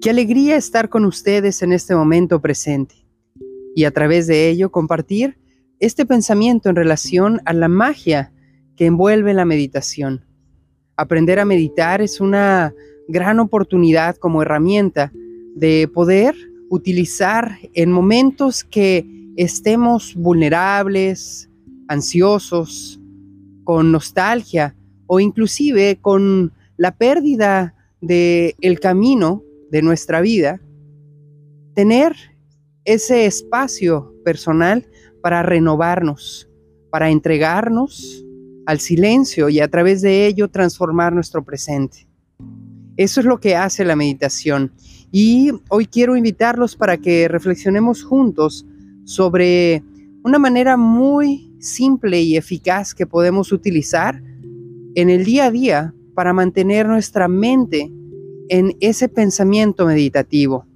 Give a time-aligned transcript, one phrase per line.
[0.00, 2.94] Qué alegría estar con ustedes en este momento presente
[3.76, 5.36] y a través de ello compartir
[5.78, 8.32] este pensamiento en relación a la magia
[8.76, 10.24] que envuelve la meditación.
[10.96, 12.72] Aprender a meditar es una
[13.08, 15.12] gran oportunidad como herramienta
[15.54, 16.34] de poder
[16.70, 19.04] utilizar en momentos que
[19.36, 21.50] estemos vulnerables,
[21.88, 22.98] ansiosos,
[23.64, 24.74] con nostalgia
[25.06, 30.60] o inclusive con la pérdida del el camino de nuestra vida,
[31.74, 32.14] tener
[32.84, 34.86] ese espacio personal
[35.22, 36.48] para renovarnos,
[36.90, 38.24] para entregarnos
[38.66, 42.06] al silencio y a través de ello transformar nuestro presente.
[42.96, 44.72] Eso es lo que hace la meditación.
[45.10, 48.66] Y hoy quiero invitarlos para que reflexionemos juntos
[49.04, 49.82] sobre
[50.22, 54.22] una manera muy simple y eficaz que podemos utilizar
[54.94, 57.90] en el día a día para mantener nuestra mente
[58.50, 60.66] en ese pensamiento meditativo.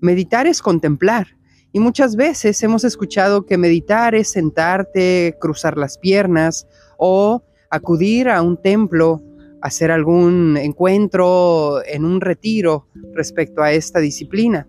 [0.00, 1.28] Meditar es contemplar.
[1.72, 6.66] Y muchas veces hemos escuchado que meditar es sentarte, cruzar las piernas
[6.98, 9.22] o acudir a un templo,
[9.62, 14.68] hacer algún encuentro en un retiro respecto a esta disciplina.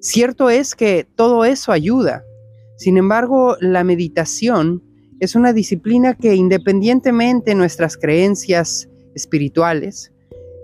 [0.00, 2.24] Cierto es que todo eso ayuda.
[2.76, 4.82] Sin embargo, la meditación
[5.20, 10.12] es una disciplina que independientemente de nuestras creencias espirituales,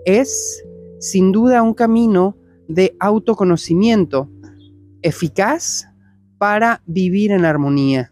[0.05, 0.63] es
[0.99, 4.29] sin duda un camino de autoconocimiento
[5.01, 5.85] eficaz
[6.37, 8.09] para vivir en armonía.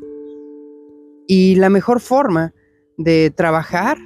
[1.27, 2.53] Y la mejor forma
[2.97, 3.97] de trabajar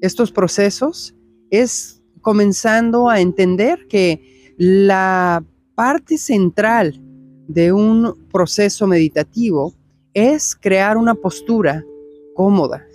[0.00, 1.14] estos procesos
[1.50, 7.00] es comenzando a entender que la parte central
[7.48, 9.74] de un proceso meditativo
[10.14, 11.84] es crear una postura
[12.34, 12.86] cómoda.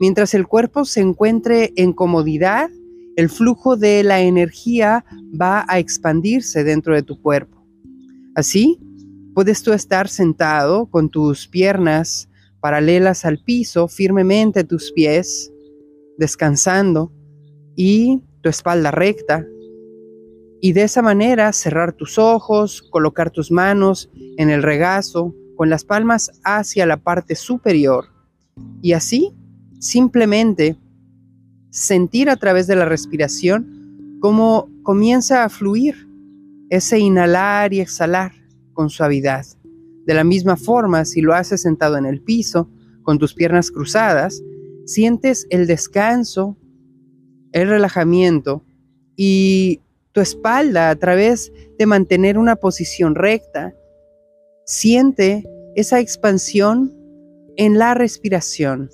[0.00, 2.70] Mientras el cuerpo se encuentre en comodidad,
[3.18, 5.04] el flujo de la energía
[5.40, 7.66] va a expandirse dentro de tu cuerpo.
[8.36, 8.78] Así,
[9.34, 12.28] puedes tú estar sentado con tus piernas
[12.60, 15.52] paralelas al piso, firmemente tus pies,
[16.16, 17.12] descansando
[17.74, 19.44] y tu espalda recta.
[20.60, 25.84] Y de esa manera cerrar tus ojos, colocar tus manos en el regazo con las
[25.84, 28.04] palmas hacia la parte superior.
[28.80, 29.34] Y así,
[29.80, 30.78] simplemente
[31.78, 36.08] sentir a través de la respiración cómo comienza a fluir
[36.70, 38.32] ese inhalar y exhalar
[38.72, 39.46] con suavidad.
[40.04, 42.68] De la misma forma, si lo haces sentado en el piso,
[43.02, 44.42] con tus piernas cruzadas,
[44.84, 46.56] sientes el descanso,
[47.52, 48.64] el relajamiento
[49.16, 49.80] y
[50.12, 53.74] tu espalda a través de mantener una posición recta,
[54.66, 55.44] siente
[55.74, 56.94] esa expansión
[57.56, 58.90] en la respiración.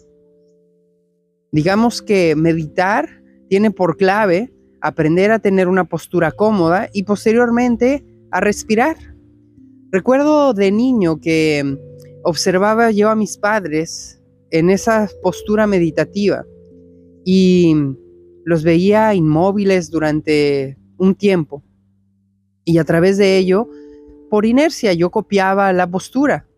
[1.55, 8.41] Digamos que meditar tiene por clave aprender a tener una postura cómoda y posteriormente a
[8.41, 8.97] respirar.
[9.93, 11.79] Recuerdo de niño que
[12.25, 14.21] observaba yo a mis padres
[14.51, 16.45] en esa postura meditativa
[17.25, 17.77] y
[18.45, 21.63] los veía inmóviles durante un tiempo.
[22.65, 23.69] Y a través de ello,
[24.29, 26.49] por inercia, yo copiaba la postura.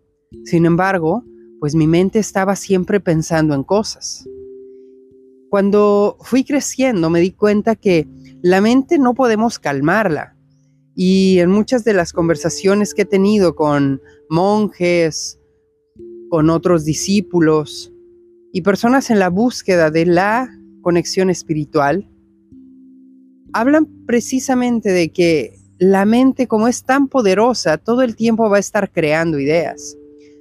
[0.47, 1.23] Sin embargo,
[1.61, 4.27] pues mi mente estaba siempre pensando en cosas.
[5.51, 8.09] Cuando fui creciendo me di cuenta que
[8.43, 10.37] la mente no podemos calmarla.
[10.95, 15.39] Y en muchas de las conversaciones que he tenido con monjes,
[16.31, 17.93] con otros discípulos
[18.53, 20.49] y personas en la búsqueda de la
[20.81, 22.09] conexión espiritual,
[23.53, 28.61] hablan precisamente de que la mente como es tan poderosa, todo el tiempo va a
[28.61, 29.97] estar creando ideas.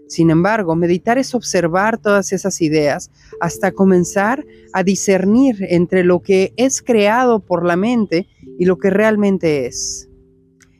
[0.07, 3.11] Sin embargo, meditar es observar todas esas ideas
[3.41, 8.27] hasta comenzar a discernir entre lo que es creado por la mente
[8.59, 10.07] y lo que realmente es.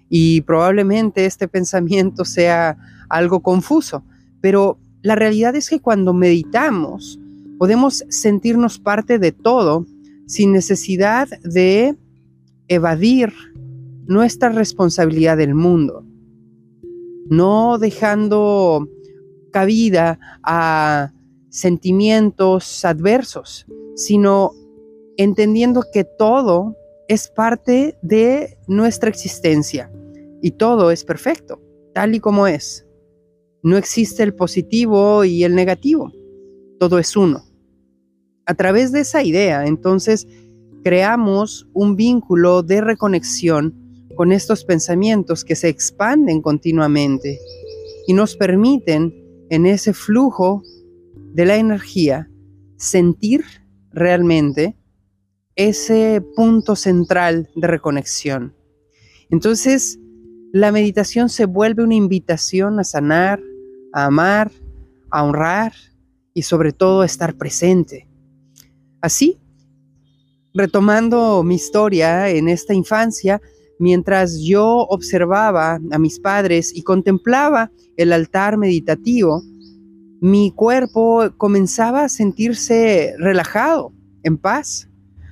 [0.10, 2.78] Y probablemente este pensamiento sea
[3.10, 4.04] algo confuso,
[4.42, 7.20] pero la realidad es que cuando meditamos
[7.58, 9.86] podemos sentirnos parte de todo
[10.28, 11.96] sin necesidad de
[12.68, 13.32] evadir
[14.08, 16.04] nuestra responsabilidad del mundo,
[17.30, 18.88] no dejando
[19.56, 21.14] cabida a
[21.48, 23.66] sentimientos adversos,
[23.96, 24.52] sino
[25.16, 26.76] entendiendo que todo
[27.08, 29.90] es parte de nuestra existencia
[30.42, 31.62] y todo es perfecto,
[31.94, 32.86] tal y como es.
[33.64, 36.12] No existe el positivo y el negativo,
[36.78, 37.46] todo es uno.
[38.46, 40.28] A través de esa idea, entonces,
[40.84, 43.74] creamos un vínculo de reconexión
[44.16, 47.40] con estos pensamientos que se expanden continuamente
[48.06, 50.64] y nos permiten en ese flujo
[51.34, 52.30] de la energía,
[52.78, 53.44] sentir
[53.92, 54.78] realmente
[55.56, 58.56] ese punto central de reconexión.
[59.30, 60.00] Entonces,
[60.52, 63.42] la meditación se vuelve una invitación a sanar,
[63.94, 64.52] a amar,
[65.12, 65.74] a honrar
[66.34, 68.08] y sobre todo a estar presente.
[69.02, 69.40] Así,
[70.54, 73.42] retomando mi historia en esta infancia,
[73.80, 79.42] mientras yo observaba a mis padres y contemplaba el altar meditativo,
[80.22, 83.94] mi cuerpo comenzaba a sentirse relajado,
[84.24, 84.90] en paz,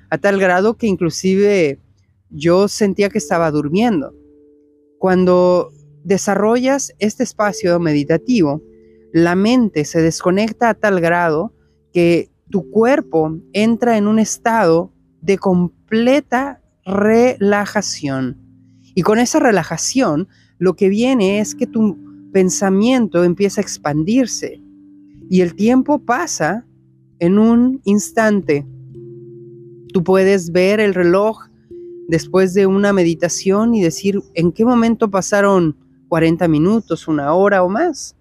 [0.10, 1.80] a tal grado que inclusive
[2.30, 4.14] yo sentía que estaba durmiendo.
[5.00, 5.72] Cuando
[6.04, 8.62] desarrollas este espacio meditativo,
[9.12, 11.54] la mente se desconecta a tal grado
[11.92, 14.92] que tu cuerpo entra en un estado
[15.22, 18.38] de completa relajación.
[18.96, 20.28] Y con esa relajación,
[20.58, 21.98] lo que viene es que tu
[22.32, 24.62] pensamiento empieza a expandirse
[25.30, 26.66] y el tiempo pasa
[27.20, 28.66] en un instante.
[29.94, 31.48] Tú puedes ver el reloj
[32.08, 35.78] después de una meditación y decir en qué momento pasaron
[36.10, 38.16] 40 minutos, una hora o más.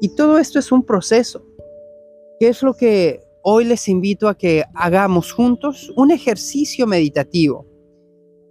[0.00, 1.46] Y todo esto es un proceso.
[2.40, 5.92] ¿Qué es lo que hoy les invito a que hagamos juntos?
[5.96, 7.73] Un ejercicio meditativo.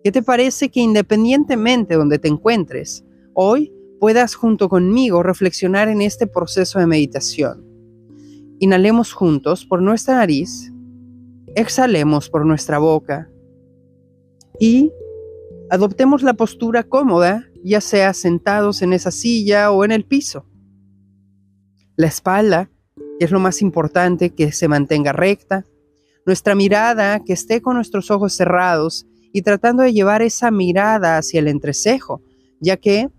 [0.04, 3.72] ¿Qué te parece que independientemente de donde te encuentres, hoy
[4.02, 7.66] puedas junto conmigo reflexionar en este proceso de meditación?
[8.60, 10.74] Inhalemos juntos por nuestra nariz,
[11.56, 13.30] exhalemos por nuestra boca
[14.60, 14.92] y
[15.70, 20.46] adoptemos la postura cómoda, ya sea sentados en esa silla o en el piso.
[21.96, 22.70] La espalda,
[23.20, 25.66] que es lo más importante, que se mantenga recta.
[26.26, 31.40] Nuestra mirada, que esté con nuestros ojos cerrados y tratando de llevar esa mirada hacia
[31.40, 32.22] el entrecejo,
[32.62, 33.10] ya que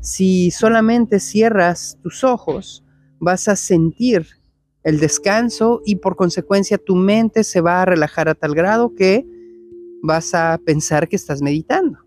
[0.00, 2.84] si solamente cierras tus ojos,
[3.20, 4.26] vas a sentir
[4.82, 9.26] el descanso y por consecuencia tu mente se va a relajar a tal grado que
[10.02, 11.98] vas a pensar que estás meditando.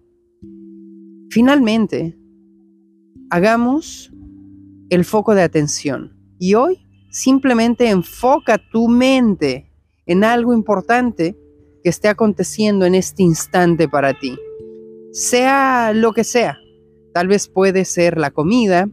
[1.29, 2.17] Finalmente,
[3.29, 4.11] hagamos
[4.89, 6.79] el foco de atención y hoy
[7.11, 9.71] simplemente enfoca tu mente
[10.05, 11.37] en algo importante
[11.83, 14.37] que esté aconteciendo en este instante para ti.
[15.11, 16.57] Sea lo que sea.
[17.13, 18.89] Tal vez puede ser la comida,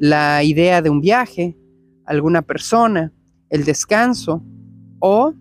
[0.00, 1.56] la idea de un viaje,
[2.04, 3.12] alguna persona,
[3.50, 4.42] el descanso
[4.98, 5.34] o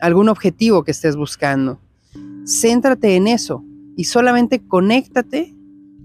[0.00, 1.80] algún objetivo que estés buscando.
[2.44, 3.64] Céntrate en eso
[3.96, 5.54] y solamente conéctate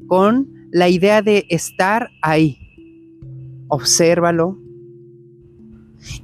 [0.08, 2.58] con la idea de estar ahí.
[3.68, 4.60] Obsérvalo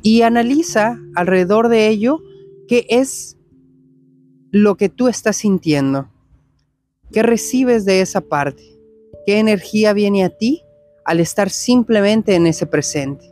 [0.02, 2.20] y analiza alrededor de ello
[2.70, 3.36] qué es
[4.52, 6.08] lo que tú estás sintiendo.
[7.12, 8.62] ¿Qué recibes de esa parte?
[9.26, 10.62] ¿Qué energía viene a ti
[11.04, 13.26] al estar simplemente en ese presente?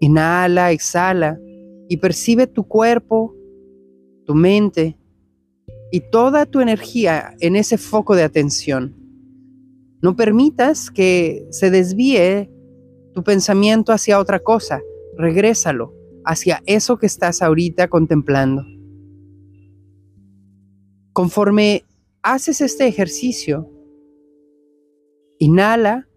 [0.00, 1.38] Inhala, exhala
[1.88, 3.32] y percibe tu cuerpo,
[4.24, 4.98] tu mente
[5.92, 8.96] y toda tu energía en ese foco de atención.
[10.02, 12.50] No permitas que se desvíe
[13.14, 14.82] tu pensamiento hacia otra cosa.
[15.16, 15.96] Regrésalo
[16.26, 18.64] hacia eso que estás ahorita contemplando.
[21.12, 21.84] Conforme
[22.22, 23.70] haces este ejercicio,
[25.38, 26.08] inhala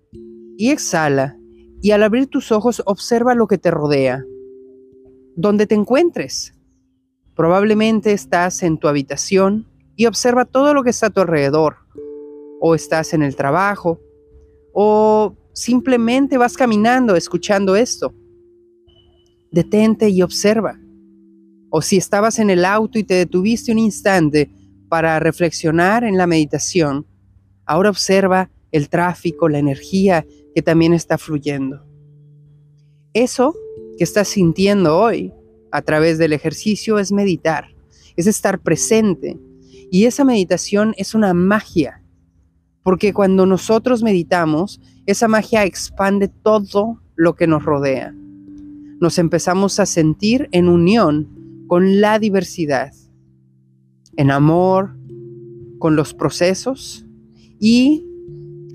[0.57, 1.38] y exhala
[1.81, 4.25] y al abrir tus ojos observa lo que te rodea,
[5.35, 6.53] donde te encuentres.
[7.35, 11.77] Probablemente estás en tu habitación y observa todo lo que está a tu alrededor,
[12.60, 14.01] o estás en el trabajo,
[14.74, 18.13] o simplemente vas caminando escuchando esto.
[19.51, 20.79] Detente y observa.
[21.70, 24.50] O si estabas en el auto y te detuviste un instante
[24.89, 27.06] para reflexionar en la meditación,
[27.65, 31.86] ahora observa el tráfico, la energía que también está fluyendo.
[33.13, 33.56] Eso
[33.98, 35.34] que estás sintiendo hoy
[35.72, 37.70] a través del ejercicio es meditar,
[38.15, 39.38] es estar presente.
[39.91, 42.03] Y esa meditación es una magia,
[42.84, 48.13] porque cuando nosotros meditamos, esa magia expande todo lo que nos rodea.
[49.00, 52.91] Nos empezamos a sentir en unión con la diversidad,
[54.18, 54.96] en amor
[55.79, 57.06] con los procesos
[57.60, 58.06] y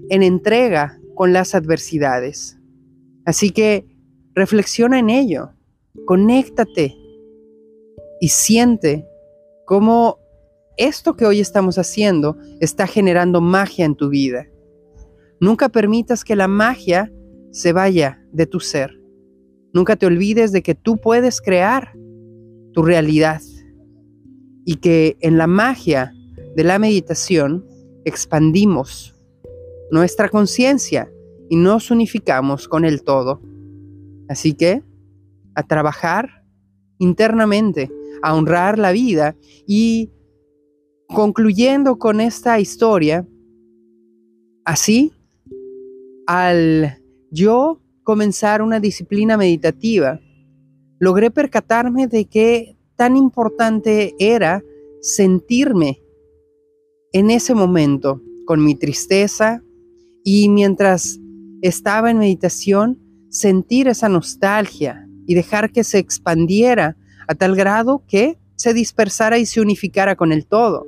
[0.09, 2.59] en entrega con las adversidades.
[3.25, 3.87] Así que
[4.35, 5.51] reflexiona en ello,
[6.07, 6.97] conéctate
[8.21, 9.07] y siente
[9.67, 10.19] cómo
[10.77, 14.49] esto que hoy estamos haciendo está generando magia en tu vida.
[15.41, 17.13] Nunca permitas que la magia
[17.51, 19.04] se vaya de tu ser.
[19.75, 21.93] Nunca te olvides de que tú puedes crear
[22.73, 23.43] tu realidad
[24.65, 26.15] y que en la magia
[26.57, 27.67] de la meditación
[28.05, 29.15] expandimos
[29.91, 31.11] nuestra conciencia
[31.51, 33.43] y nos unificamos con el todo.
[34.29, 34.83] Así que,
[35.57, 36.45] a trabajar
[36.99, 37.91] internamente,
[38.23, 40.11] a honrar la vida y
[41.09, 43.27] concluyendo con esta historia,
[44.65, 45.13] así,
[46.27, 50.21] al yo comenzar una disciplina meditativa,
[51.01, 54.63] logré percatarme de qué tan importante era
[55.01, 56.01] sentirme
[57.13, 59.63] en ese momento con mi tristeza
[60.23, 61.19] y mientras
[61.63, 66.97] estaba en meditación, sentir esa nostalgia y dejar que se expandiera
[67.27, 70.87] a tal grado que se dispersara y se unificara con el todo.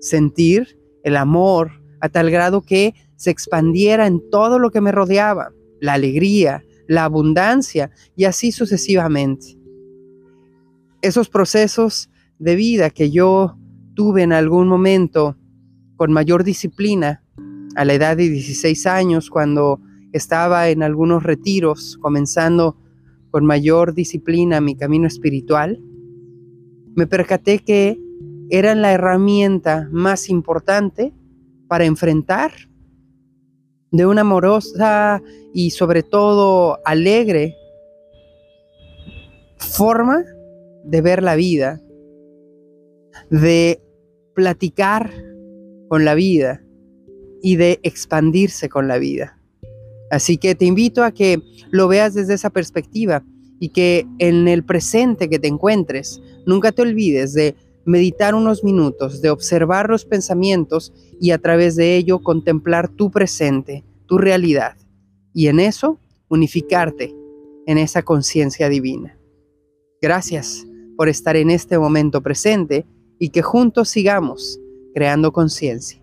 [0.00, 5.52] Sentir el amor a tal grado que se expandiera en todo lo que me rodeaba,
[5.82, 9.58] la alegría, la abundancia y así sucesivamente.
[11.02, 12.08] Esos procesos
[12.38, 13.56] de vida que yo
[13.94, 15.36] tuve en algún momento
[15.96, 17.24] con mayor disciplina
[17.74, 19.80] a la edad de 16 años cuando
[20.12, 22.76] estaba en algunos retiros comenzando
[23.32, 25.80] con mayor disciplina mi camino espiritual,
[26.94, 27.98] me percaté que
[28.50, 31.12] eran la herramienta más importante
[31.66, 32.52] para enfrentar
[33.92, 35.22] de una amorosa
[35.54, 37.54] y sobre todo alegre
[39.58, 40.24] forma
[40.84, 41.80] de ver la vida,
[43.30, 43.80] de
[44.34, 45.12] platicar
[45.88, 46.64] con la vida
[47.42, 49.38] y de expandirse con la vida.
[50.10, 51.38] Así que te invito a que
[51.70, 53.24] lo veas desde esa perspectiva
[53.60, 57.54] y que en el presente que te encuentres, nunca te olvides de
[57.84, 63.84] meditar unos minutos, de observar los pensamientos y a través de ello contemplar tu presente,
[64.06, 64.76] tu realidad.
[65.34, 65.98] Y en eso
[66.28, 67.14] unificarte
[67.66, 69.18] en esa conciencia divina.
[70.00, 72.86] Gracias por estar en este momento presente
[73.18, 74.60] y que juntos sigamos
[74.94, 76.01] creando conciencia.